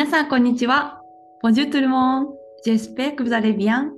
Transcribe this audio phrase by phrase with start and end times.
[0.00, 1.02] 皆さん、こんにちは。
[1.42, 2.28] Bonjour tout le monde.
[2.64, 3.90] J'espère que vous allez bien.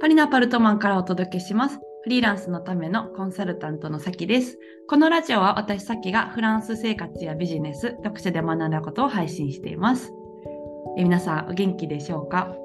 [0.00, 1.78] パリのアパルトマンからお届けします。
[2.04, 4.58] フリーランスのためのコンサルタントのさきです。
[4.88, 10.14] このラジオは私さきがフランス生活やビジネス、読書で学んだことを配信しています。
[10.96, 12.56] え皆さん、お元気でしょうか？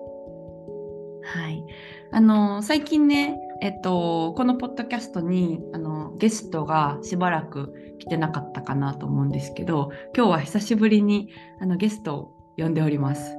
[1.21, 1.65] はい。
[2.13, 11.27] あの、最近ね、えっと、このポッドキャストにあのゲストがしばらく来てなかったかなと思うんですけど、今日は久しぶりに
[11.59, 13.35] あのゲストを呼んでおります。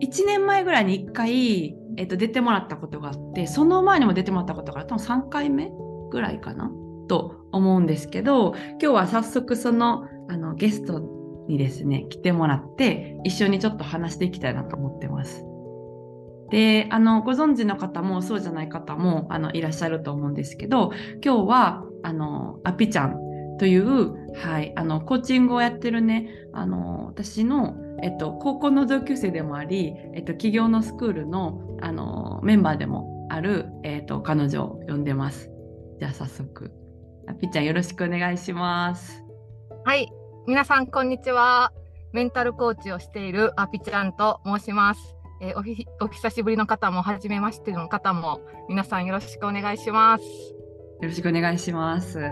[0.00, 5.72] 1年前ぐらいに1回、えっと、出てもらったことがあって、その前にも出てもらったことがあった多分3回目
[6.10, 6.70] ぐらいかな？
[7.08, 11.00] と思うんですけど、今日は早速そのあのゲスト
[11.48, 15.44] にですね、来てもらって、一緒にちょっと話していきたいなと思ってます。
[16.50, 20.92] で、あの、ご存知の方もそうじゃない方もあのいらっしゃると思うんですけど、
[21.24, 23.16] 今日は、あの、アピちゃん
[23.58, 35.50] という、はい、あの、コーチングをやってるね、あの、私の、えっと、高校の同級生でもあり、えっと、企業のスクールの、あの、メンバーでもある、えっと、彼女を呼んでます。
[35.98, 36.72] じゃあ、早速、
[37.28, 39.22] アピちゃんよろしくお願いします。
[39.84, 40.12] はい、
[40.46, 41.72] 皆さんこんにちは。
[42.12, 45.16] メンタルコーチをしているアピちゃんと申します。
[45.40, 50.24] えーおひお久しぶりの方も初めましての方も皆さんよろしくお願いします。
[50.24, 52.30] よろしくお願いします。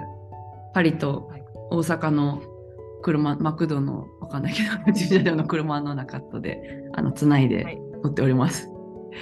[0.75, 1.33] パリと
[1.70, 2.41] 大阪の
[3.03, 6.61] 車、マクドのわかんないけど、駐車場の車の中とで、
[6.95, 8.69] あの、つないではい乗っております。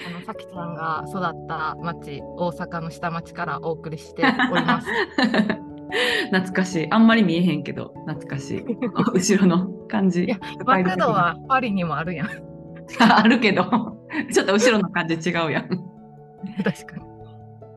[0.06, 4.88] あのさきちゃんが育った町、大阪の下町からお送りしております。
[6.30, 6.86] 懐かしい。
[6.90, 8.64] あんまり見えへんけど、懐かしい。
[9.14, 10.38] 後ろの感じいや。
[10.64, 12.28] マクドはパリにもあるやん。
[13.00, 13.64] あるけど、
[14.32, 15.68] ちょっと後ろの感じ違うやん。
[16.62, 17.07] 確かに。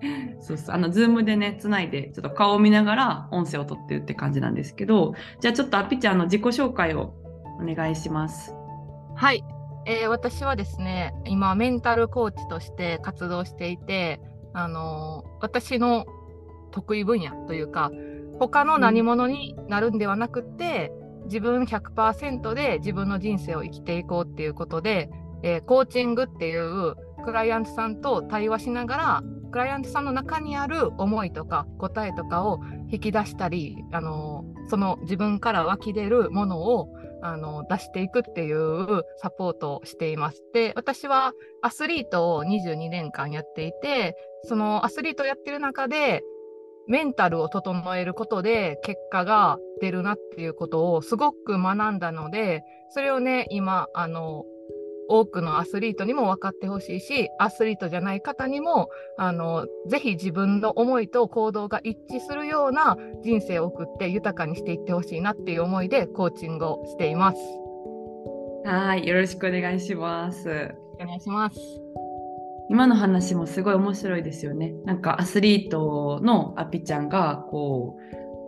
[0.40, 0.76] そうそう。
[0.76, 7.14] あの、ズームでね、つないで、ちょっと顔を見ながら音声を取ってるって感じなんですけど、じゃあちょっとアピちゃんの自己紹介を
[7.60, 8.56] お願いします。
[9.16, 9.44] はい、
[9.86, 14.20] えー私はですね、今メンタルコーチとして活動していて、
[14.54, 16.06] あのー私の
[16.72, 17.92] 得意分野というか、
[18.40, 20.92] 他の何者になるんではなくて、
[21.26, 25.10] 自分100%で自分の人生を生きていこうっていうことで、
[25.44, 32.60] えーコーチングっていうクライアントさんと対話しながら、クライアントさんの中にある思いとか答えとかを
[32.92, 36.90] 引き出したり、あのその自分から湧き出るものを
[37.22, 40.44] あの出していくっていうサポートをしています。
[40.54, 46.24] で、私はアスリートを22年間やっていて、そのアスリートをやってる中で、
[46.88, 54.44] メンタルを整えることで結果が出るなっていうことをすごく学んだので、それをね、今、あの、
[55.12, 67.38] 多くのアスリートにも分かってほしいし、アスリートじゃない方にも、あの、ぜひ自分の思いと行動が一致するような人生を送って豊かにしていってほしいなっていう思いでコーチングをしています。
[68.66, 70.74] はい、よろしくお願いします。
[71.00, 71.58] お願いします。
[72.70, 74.74] 今の話もすごい面白いですよね。
[74.86, 77.98] なんかアスリートのアピちゃんがこ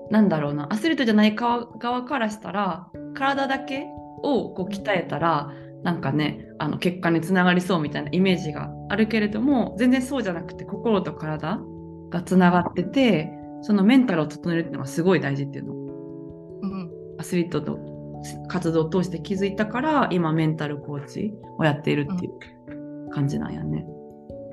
[0.09, 3.87] うなんだろうなアスリートじゃない側側からしたら体だけ
[4.21, 5.51] をこう鍛えたら
[5.83, 11.59] なんかねあの結果につながりそうみたいなイメージがあるけれども全然そうじゃなくて心と体
[12.09, 15.73] がつながっててそのメンタルを整えるっていうのがすごい大事っていうの。
[15.73, 15.83] を
[16.63, 17.79] うん、アスリートと
[18.47, 23.85] 活動を通して気づいたから今メンタルコーチをやっているっていう感じなんやね。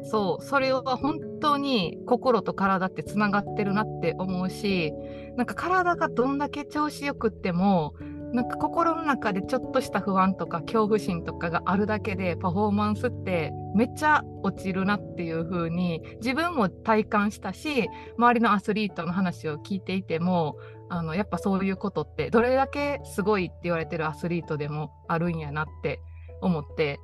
[0.03, 4.93] そう、それは本当に心と体ってつながってるなって思うし、
[5.37, 7.95] なんか体がどんだけ調子よくっても、
[8.33, 20.57] なんか心の中でちょっとした不安とか恐怖心とかがあるだけでパフォーマンスってめっちゃ落ちるなっていう風に自分も体感したし周りのアスリートの話を聞いていても
[20.89, 26.01] あのやっぱそういうことってどれだけすごいって言われてるアスリートでもあるんやなって
[26.41, 27.01] 思って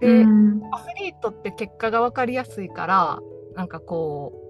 [0.00, 0.62] で、うん。
[0.72, 3.18] アスリートって結果が分かりやすいから
[3.54, 4.49] なんかこう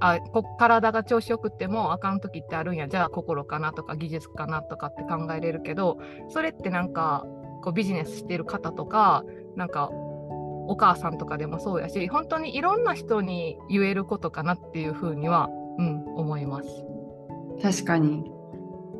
[0.00, 5.98] あこ体が調子よくてもあかん時ってあるんやじゃあ心かなとか技術かなとかって考えれるけど
[6.28, 7.24] それってなんか
[7.62, 9.24] こうビジネスしてる方とか
[9.56, 15.48] なんかお母さんとかでもそうやし本当にいろんな人に言えることかなっていうふうには、
[15.78, 16.68] うん、思います。
[17.62, 18.24] 確かに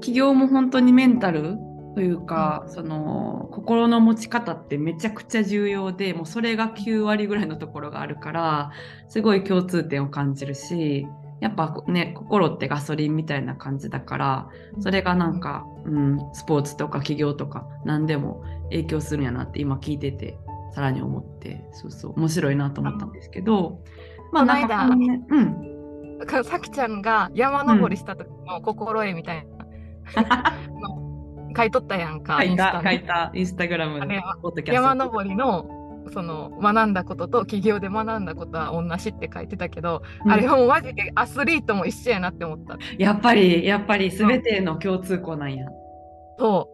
[0.00, 1.58] 企業も本当にメンタル
[1.94, 8.70] というか、その心の持ち方ってめちゃくちゃ重要でもうそれが9割ぐらいのところがあるから
[9.08, 11.06] すごい共通点を感じるし
[11.40, 14.48] やっぱね心ってガソリンみたいな感じだから
[14.80, 20.36] それがなんか、うん、スポーツとか企業とか何でも影響するんやなって今聞いてて
[20.74, 23.80] さらに思ってそうそう面白いなと思ったんですけど
[24.32, 25.78] まあなんかこの間ねうん。
[26.44, 29.58] さきちゃんが山登りした時の心得みたいな。
[30.16, 31.04] あ の
[31.56, 32.42] 書いとったやんか。
[32.42, 34.06] 書いた、書インスタにいた、インスタグラムの。
[34.66, 35.78] 山登りの
[36.12, 42.78] その学んだことと企業で学んだことは同じって書いてたけど、うんあれもうマジでアスリートも一緒やなって思った。
[42.98, 45.66] やっぱり、やっぱり全ての共通項なんや。
[46.38, 46.68] そ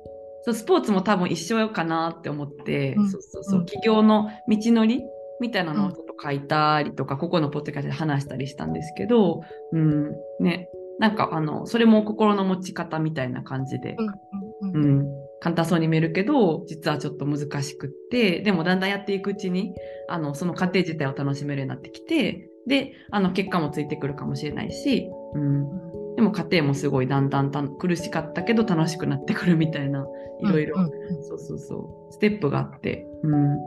[0.45, 5.03] そうスポーツも多分一緒かなって思って、うんそうそうそう、うん起業の道のり
[5.41, 9.43] みたいなのをちょっと書いたりとか、ここのポッドキャストで話したりしたんですけど、
[9.73, 10.69] うん、ね、
[10.99, 15.07] なんかあの、それも心の持ち方みたいな感じでう。、うんうんううんん、
[15.41, 19.75] 簡単そうに見えるけど、実はちょっと難しくって、でもだんだんやっていくうちに、
[20.09, 30.07] あの、その過程自体を楽しめるようになってきて、で、あの、結果もついてくるかもしれないし、うん、でも過程もすごいだんだんた苦しかったけど楽しくなってくるみたいな、
[30.41, 33.59] いろいろうんうんそうそうそう、ステップがあって、うん。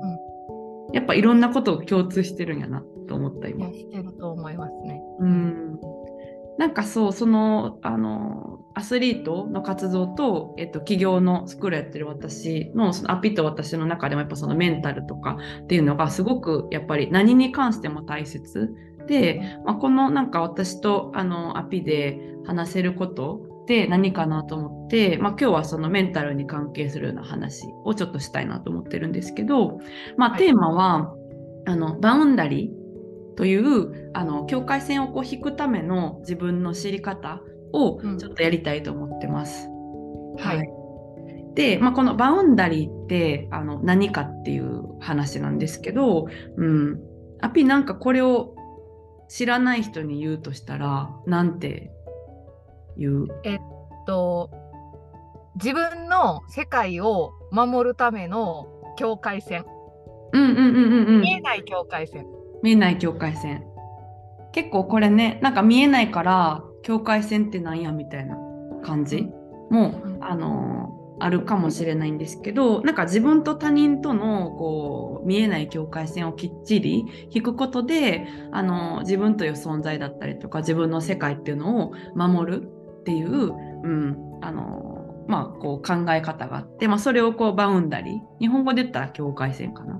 [0.93, 3.67] やっぱいろんなことを共通してるんやなと思った今。
[3.73, 5.01] してると思いますね。
[5.19, 5.79] うん。
[6.57, 18.69] なんかそう、その、あの、アスリートの活動と、えっと、企業のスクールやってる私の、そのアピと私の中でもやっぱそのメンタルとかっていうのがすごくやっぱり何に関しても大切
[19.07, 29.79] で、まあ、このなんか私とあのアピで話せることって何かなと思って、まあ、今日はそのメンタルに関係するような話をちょっとしたいなと思ってるんですけど、
[30.17, 30.39] まあ、はい。
[30.39, 31.13] テーマは、
[31.65, 32.76] あのバウンダリー
[33.37, 37.41] というあの境界線をこう引くための自分の知り方
[37.71, 38.17] をうん。
[38.17, 39.69] ちょっとやりたいと思ってます。
[40.37, 40.69] はい。
[41.53, 46.99] で、まあ、このバウンダリーってあの何かっていう話なんですけど、うん、
[47.41, 48.55] アピなんかこれを
[49.27, 51.91] 知らない人に言うとしたらなんて
[52.95, 53.27] 言う？
[54.05, 54.51] と
[55.55, 58.67] 自分の世界を守るための
[58.97, 59.65] 境界線、
[60.31, 61.21] うんうんうんうんうん。
[61.21, 62.25] 見えない境界線。
[62.63, 63.63] 見えない境界線。
[64.51, 68.37] 結構これねなんか見えないから境界線ってなんやみたいな
[68.83, 69.29] 感じ？
[69.69, 88.19] も、あのあるかもしれないんですけどなんか自分と他人とのこう見えない境界線をきっちり引くことであの自分という存在だったりとか自分の世界っていうのを守るっていう、うんあのまあ、こう考え方があって、まあ、それをこうバウンダリー。
[88.39, 89.99] 日本語で言ったら境界線かな。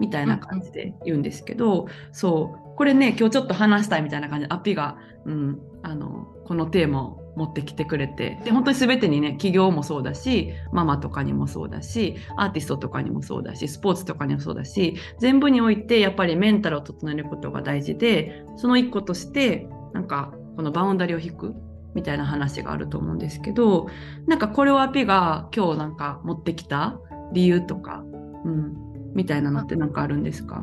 [0.00, 2.66] みたいな感じで言うんですけど、そう。
[2.76, 21.54] これね今日ちょっと話したいみたいな感じでアピが、うん、あのこのテーマを持ってきてくれてで本当に全てにね企業もそうだしママとかにもそうだしアーティストとかにもそうだしスポーツとかにもそうだし全部においてやっぱりメンタルを整えることが大事でその一個としてなんかこのバウンダリを引く
[21.94, 23.88] みたいな話があると思うんですけど
[24.26, 26.98] なんかこれをアピが今日なんか持ってきた
[27.32, 28.02] 理由とか、
[28.44, 28.86] うん、
[29.16, 30.62] みたいなのってなんかあるんですか？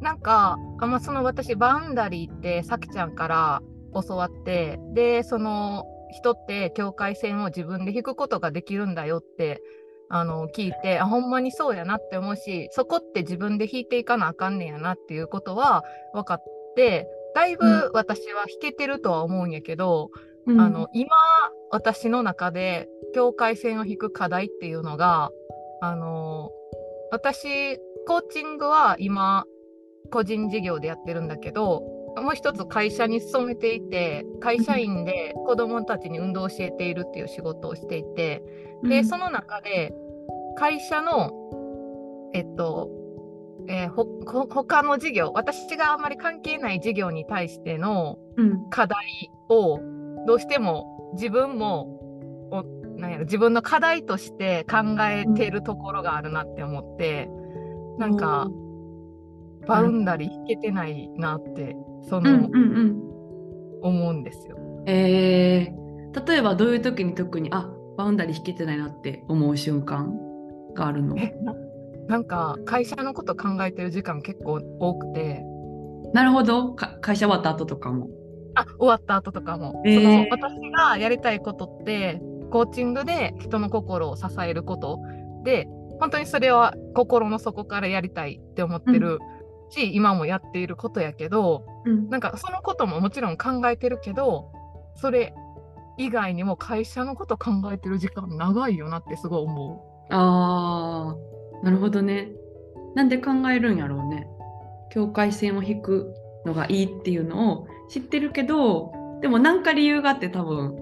[0.00, 3.62] なんか、あまあ、その私、バウンダリーってさきちゃんから
[3.94, 9.60] 教わって、で、その人って境界線を自分で引くことができるんだよって
[10.08, 15.82] あの聞いて、あ、ほんまにそうやなって思うし、そこって自分で引いていかなあかんねやなっていうことは
[16.12, 16.44] 分かっ
[16.76, 20.10] て、だいぶ私は引けてるとは思うんやけど、
[20.46, 20.60] うん。
[20.60, 21.08] あの今
[21.70, 25.30] 私の中で境界線を引く課題っていうのが
[25.80, 26.50] あの
[27.10, 29.44] 私コーチングは今
[30.10, 31.82] 個人事業でやってるんだけど
[32.16, 38.42] もう一つ会社に勤めていて会社員で子どもたちに運動を教えているっていう仕事をしていて
[38.82, 39.92] でその中で
[40.56, 41.30] 会社の
[42.32, 42.90] えっと
[43.68, 48.70] えーほほ他の事業私があんまり関係ない事業に対してのうん。
[48.70, 48.98] 課題
[49.48, 49.80] を
[50.26, 51.95] どうしても自分もお
[52.96, 57.28] なんやろ自分の課題として考えてるところがあるなって思って、
[57.98, 58.48] なんか
[59.66, 61.76] バウンダリー引けてないなって
[62.08, 63.06] その、うんうんうん。
[63.82, 64.56] 思うんですよ。
[64.86, 70.18] えー、例えばどういう時に特にあバウンダリー引けてないなって思う瞬間
[70.74, 71.16] があるの？
[71.18, 71.54] えな
[72.08, 75.42] なんか会社のこと考えてる時間結構多くて。
[76.14, 76.72] なるほど。
[76.72, 78.08] か会社終わった後とかも。
[78.54, 80.02] あ終わった後とかも、えー。
[80.02, 85.00] その私がやりたいことってコーチングで人の心を支えること
[85.44, 85.68] で
[86.00, 89.18] 本当にそれは心の底からやりたいって思ってる
[89.70, 94.52] し、今もやっていることやけどうんなんかそのことももちろん考えてるけど
[94.96, 95.34] それ
[95.98, 102.30] 以外にも会社のこと考えてる時間長いよなってすごい思あーなるほどね。
[102.94, 104.26] なんで考えるんやろうね。
[104.90, 106.14] 境界線を引く
[106.46, 110.76] のがいいっていうのを知ってるけどでも何か理由があって多分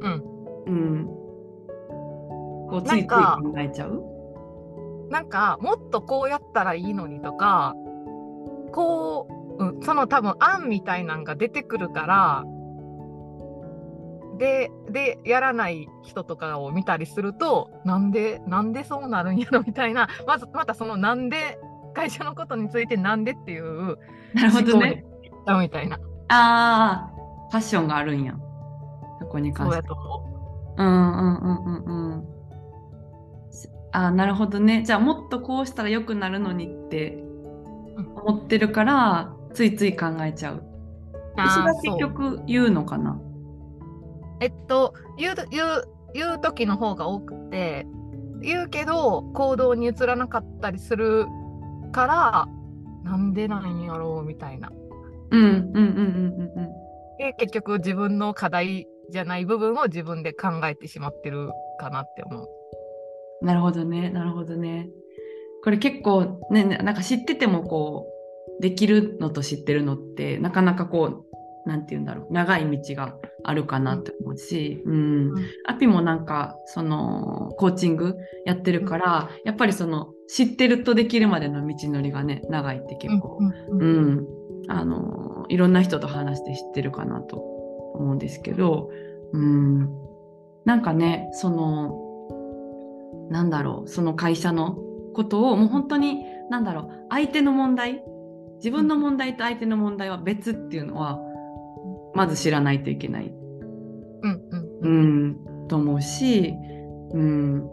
[0.00, 0.29] うん
[0.66, 1.06] うん
[2.70, 4.04] こうついついなんか考えちゃう？
[5.08, 5.10] う。
[5.10, 7.74] なんかもっとこうやったらいいのにとか
[8.72, 9.26] こ
[9.58, 12.44] う、うん、その多分案みたいなんが出てくるから
[14.38, 21.58] ででやらない人とかを見たりするとなんでなんでそうなるんやろみたいな まずまたそのなんで
[21.92, 23.98] 会社のことについてなんでっていう
[24.34, 25.04] なるほどね。
[25.60, 25.98] みたいな。
[26.28, 28.34] ああ、パッションがあるんや。
[29.18, 29.76] そこに関して。
[29.76, 30.29] そうやと思う
[30.82, 32.24] んうんうんうんうん。
[33.92, 34.82] あーなるほどね。
[34.84, 37.24] じゃあもっとこうしたら良くなるのにって
[37.96, 40.56] うん思ってるから、ついつい考えちゃう。
[40.56, 40.62] う。
[41.36, 43.20] 私が結局言うのかな？
[44.40, 45.84] えっと言う言う
[46.14, 47.86] 言う時の方が多くて
[48.40, 51.26] 言うけど行動に移らなかったりする
[51.92, 52.48] から
[53.04, 54.70] なんでなんやろうみたいな。
[55.32, 56.68] うんうんうんうんうんうん。
[57.18, 62.48] で結局自分の課題じゃない部分を自分で考えてしまってるかなって思う。
[63.42, 64.88] なるほどね、なるほどね。
[65.62, 68.06] これ結構ね、ねなんか知っててもこ
[68.58, 71.24] う、できるのと知ってるのって、なかなかこ
[71.64, 74.94] う、なんて言うんだろう、長い道があるかなって思うし、うん。
[74.94, 74.96] う
[75.32, 75.34] ん
[75.66, 84.26] アピもなんか、その、コーチングやってるから、やっぱりその、知ってるとできるまでの道のりがね、長いって結構、うんううんん、
[84.68, 87.42] あのいろんな人と話して知ってるかなと
[87.94, 88.90] 思うんですけど、
[89.32, 89.88] うん、
[90.64, 92.08] なんかねその
[93.30, 94.78] なんだろうその会社の
[95.14, 98.02] ことをもう本当になんだろう相手の問題
[98.56, 101.18] 自分の問題と相手の問題は別っていうのは
[102.14, 103.32] まず知らないといけない、
[104.22, 106.54] うんうんううんん、と思うし、
[107.12, 107.64] うん、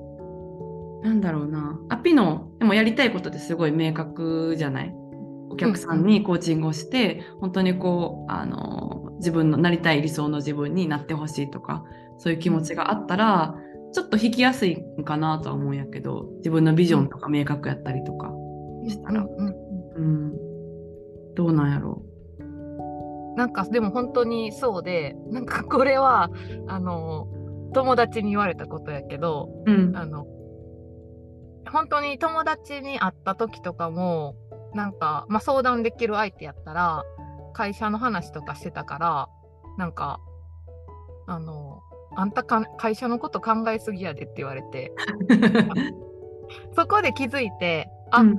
[1.01, 4.93] なんだろうなアピのでもやりたいことってすごい明確じゃない？
[5.50, 11.83] お客さんにコーチングをして、本当にこうあの自分のなりたい理想の自分になってほしいとか
[12.17, 13.55] そういう気持ちがあったら
[13.93, 18.31] ちょっと引きやすいんかなとは思うんやけど自分のビジョンとか明確やったりとか
[18.88, 19.55] したら、うんうん
[19.95, 22.03] うん、どうなんやろ
[23.36, 26.31] なんかでも本当にそうでなんかこれは
[26.67, 27.27] あの
[27.74, 29.71] 友達に言われたことやけどう。
[29.71, 29.95] うん。
[29.95, 30.25] あの
[31.69, 34.36] 本当に友達に会った時とかも
[34.74, 37.03] なんか、まあ、相談できる相手やったら
[37.57, 39.29] 会社の話とかしてたから
[39.79, 40.19] なんか
[41.25, 41.81] あの
[42.15, 44.93] あんたか会社のこと考えすぎやでって言われて。
[46.77, 48.37] そこで気づいてあ、うん。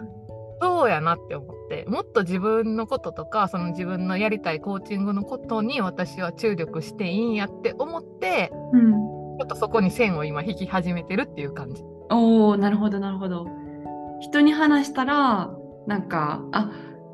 [0.62, 1.84] そうやなって思って。
[1.88, 8.92] もっと自分のこととかその自分のやりたいコーチングのことに私は注力していいんやって思ってうん。
[8.92, 11.82] ちょっとそこに線を今引き始めてるっていう感じ。
[12.10, 13.46] おーなるほどなるほど。
[14.20, 15.50] 人に話したら
[15.86, 16.70] なんかあ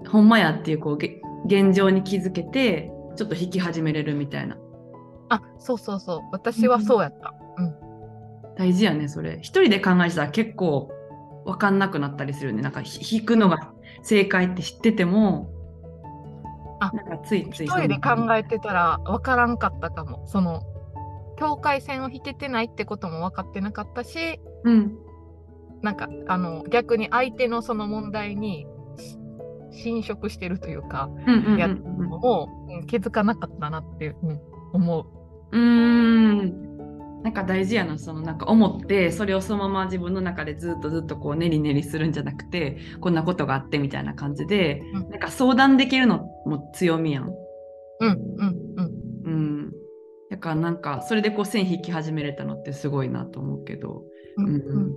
[0.08, 4.56] ほんまやっていうこうげ現状に気づけてちょっと引き始めれるみたいな。
[5.28, 6.20] あそうそうそう。
[6.32, 7.34] 私はそうやった。
[7.58, 7.74] うん。
[8.56, 9.38] 大事やねそれ。
[9.42, 10.90] 一人で考えてたら結構
[11.44, 12.62] 分かんなくなったりするよね。
[12.62, 13.72] なんかひ引くのが
[14.02, 15.50] 正解って知ってても
[16.80, 20.24] あなんかついつい一人で考えてたら分からんかったかも。
[20.26, 20.62] その
[21.36, 24.98] 境界線を引けてないってことも分かってなかったしうん。
[25.82, 28.66] なんかあの逆に相手のその問題にし
[29.74, 31.10] 侵食してるというか
[31.58, 34.16] やっうんのも、うん気づかなかったなって
[34.72, 35.06] 思う。
[35.52, 36.74] うーん。
[37.22, 45.10] なんか大事やなそのなんか思ってそれをそのまま自分の中でずっとずっとこう練り練りするんじゃなくてこんなことがあってみたいな感じで、うん。
[45.10, 47.24] なんか相談できるのも強みやん。
[48.00, 48.18] うんうん
[48.76, 48.90] うん。
[49.24, 49.72] うん。
[50.30, 54.02] だからなんかそれでこう線引き始めれたのってすごいなと思うけど、
[54.36, 54.52] うんうん。
[54.52, 54.94] うん。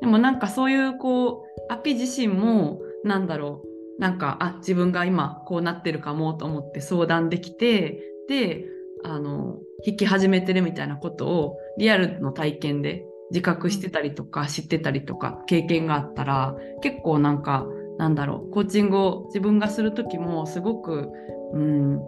[0.00, 3.67] でもなんかそういうこうアピ自身もなんだろう
[3.98, 8.64] なんかあ自分が今こうなってるかもと思って相談できてで
[9.04, 17.66] あの引き始めてるみたいなことをリアルの体験で自覚してたりとか知ってたりとか経験があったら結構なんか
[17.98, 21.10] なんだろうコーチングを自分がする時もすごく、
[21.52, 22.00] うん、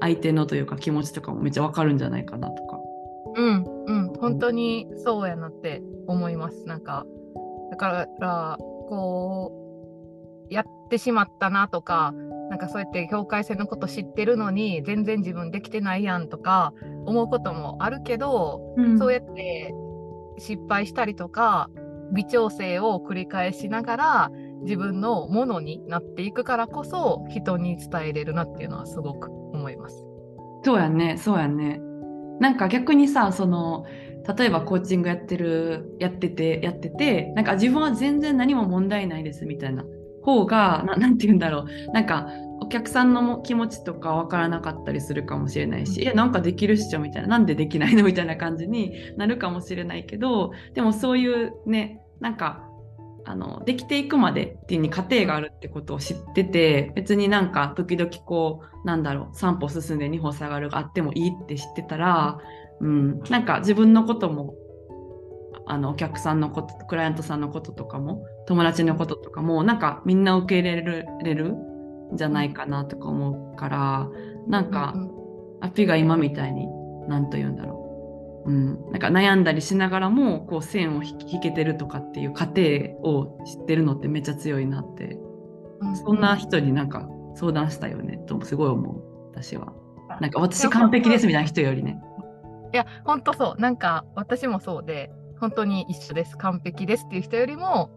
[0.00, 2.78] 相手のというか気持ちとかもめっちゃわかるんじゃないかなとか。
[3.34, 4.12] うんうん。
[4.14, 6.64] 本当にそうやなって思います。
[6.66, 7.06] なんか
[7.70, 9.61] だからこう
[10.52, 12.12] やってしまったなとか
[12.50, 16.74] なんかそうやって境界線のこと知ってるのに全然自分できてないやんとか
[17.06, 19.74] 思うこともあるけど、うんそうやって
[20.38, 21.70] 失敗したりとか
[22.12, 24.30] 微調整を繰り返しながら
[24.62, 30.06] 自分のものになっていくからこそ人に伝えれるなっていうのはすごく思います。
[30.64, 31.80] そうやね、そうやね。
[32.38, 33.84] なんか逆にさ、その、
[34.36, 39.84] 例えばコーチングやってる、やってて、やってて、なんか自分は全然何も問題ないですみたいな
[40.22, 41.92] 方が、な なんて言うんだろう。
[41.92, 42.28] なんか
[42.60, 52.68] お客さんのも気持ちとかわからなかったりするかもしれないし、うんえ、なんかできるっしょみたいな、なんでできないのみたいな感じになるかもしれないけど、でもそういうね、なんか、
[53.24, 62.38] あのできていくまでっていうに過程があるってことを知ってて別になんか時々こうなんだろう3歩進んで2歩下がるがあってもいいって知ってたら、
[62.80, 64.54] うん、なんか自分のことも
[65.66, 74.08] あのお客さんのことクライアントさんのこととかも友達のこととかもなんかみんな受け入れるれるんじゃないかなとか思うから
[74.48, 75.22] なんか、うん
[75.62, 76.66] アピが今みたいに
[77.06, 82.62] 何と言うんだろう、うん、なんか悩んだりしながらもこう線を引けてるとかっていう過程
[83.04, 85.20] を知ってるのってめっちゃ強いなって
[85.80, 89.72] うんそんな人になんか相談したよねとすごい思う私は。
[90.20, 92.00] なんか私完璧ですみたいな人よりね。
[92.72, 93.60] いや、本当そう。
[93.60, 95.10] なんか私もそうで、
[95.42, 96.38] 本当に一緒です。
[96.38, 97.90] 完璧ですっていう人よりも、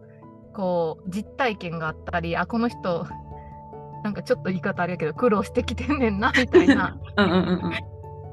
[0.52, 3.06] こう、実体験があったり、あ、この人、
[4.02, 7.72] なんかちょっと言い方あれやけど、苦労してきてんねんな、みたいな うんうんうんうん。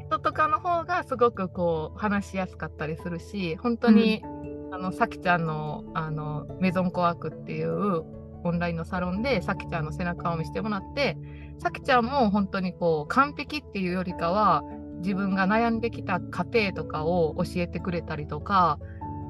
[0.08, 4.24] 人とかの方がすごくこう、話しやすかったりするし、本当に、
[4.72, 8.04] あの、さきちゃんの、あの、メゾンコワークっていう
[8.44, 11.20] オンラインのサロンで、さきちゃんの背中を見せてもらって、
[11.60, 14.64] さきちゃんも本当にこう、完璧っていうよりかは、
[15.04, 18.80] 自分が悩んできた過程とかを教えてくれたりとか、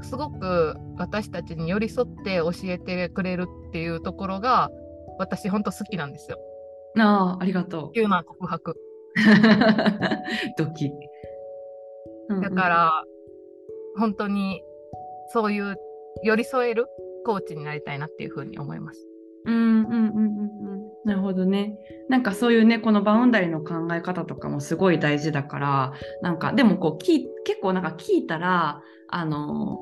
[0.03, 4.69] すごく私たちに寄り添って教えてくれるっていうところが、
[5.17, 6.37] 私本当好きなんですよ。
[6.97, 7.91] ああ、ありがとう。
[7.93, 8.75] 急な告白。
[10.57, 10.87] ドキ。
[12.29, 13.03] うんうんだから、
[13.97, 14.63] 本当に
[15.33, 15.75] そういう
[16.23, 16.87] 寄り添える
[17.25, 19.05] コーチになりたいなっていうふうに思います。
[19.45, 20.82] うんうんうんうんうん。
[21.05, 21.77] なるほどね。
[22.09, 27.27] なんかそういうね、このバウンダリーの考え方とかもすごい大事だから、なんかでもこう結
[27.61, 29.79] 構なんか聞いたら、あの、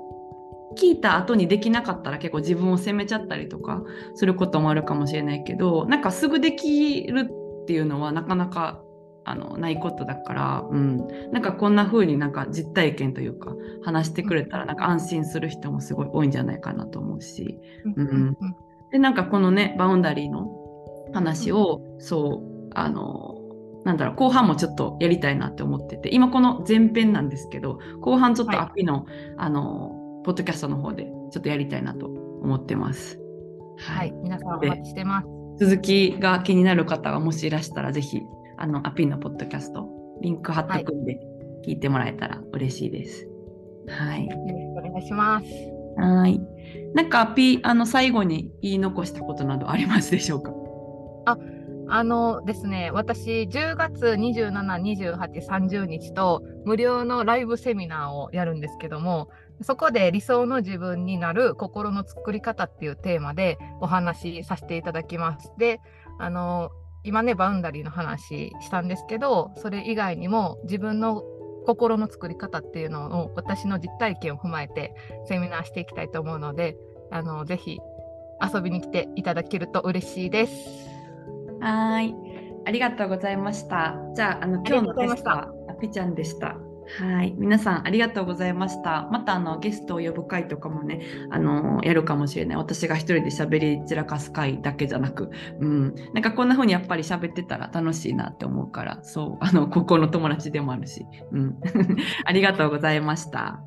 [0.77, 3.83] 聞いた後にできなかったら結構自分を責めちゃったりとか
[4.15, 7.29] することもあるかもしれないけど、なんかすぐできる
[7.63, 8.81] っていうのはなかなか
[9.23, 17.59] あのないことだから、うん、なんかこんな風になんか実体験というか話してくれたらなんか安心する人もすごい多いんじゃないかなと思うし、
[17.95, 18.37] うん。
[18.91, 20.60] でなんかこのねバウンダリーの
[21.13, 23.37] 話を、そうあの
[23.83, 29.05] なんだろう後半もちょっとやりたいなって思ってて今この前編なんですけど後半ちょっとはいアピの、
[29.37, 33.19] あのポッドキャストの方でちょっとやりたいなと思ってます。
[33.77, 35.27] はい、皆さんお待ちしてます。
[35.59, 38.21] 続きが気になる方がもしいらしたらぜひ
[38.57, 39.87] あのアピのポッドキャスト
[40.21, 41.19] リンク貼っとくんで
[41.65, 43.27] 聞いてもらえたら嬉しいです。
[43.87, 44.25] はい。
[44.25, 45.45] よろしくお願いします。
[45.97, 46.39] はい。
[46.93, 50.53] なんかアピあの最後に言い残したことなどありますでしょうか？
[51.93, 59.29] あのですね、私、10月27、28、30日と無料のライブセミナーをやるんですけども、
[59.61, 65.51] そこで理想の自分になる心の作り方っていうテーマでお話しさせていただきます。
[65.57, 65.81] で、
[66.17, 66.71] あの、
[67.03, 71.23] 今ね、バウンダリーの話したんですけど、それ以外にも自分の
[71.65, 74.95] 心の作り方っていうのを私の実体験を踏まえて
[75.27, 76.77] セミナーしていきたいと思うので、
[77.11, 77.79] あの、ぜひ
[78.41, 81.00] 遊びに来ていただけると嬉しいです。
[81.61, 82.15] はい。
[82.65, 83.95] ありがとうございました。
[84.15, 86.57] じゃあ、あの今日のがとうございましたゲストはアピちゃんでした。
[86.99, 87.33] はい。
[87.37, 89.07] 皆さんありがとうございました。
[89.11, 92.57] またあのゲストを呼ぶ会とかもね、あのやるかもしれない。
[92.57, 95.95] 私が一人で喋り散らかす会だけじゃなく、うん。
[96.13, 101.57] なんかこんな風にやっぱり喋ってたら楽しいなって思うから、そう、あの、高校の友達でもあるし、うん。
[102.25, 103.61] ありがとうございました。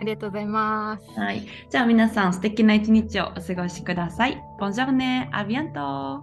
[0.00, 1.20] ありがとうございます。
[1.20, 1.42] はい。
[1.68, 4.40] じゃあ皆さん素敵な一日をお過ごしください。
[4.58, 6.22] ボンジョルネ、アビアント